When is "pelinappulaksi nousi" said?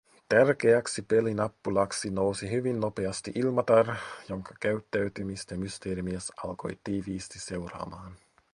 1.01-2.51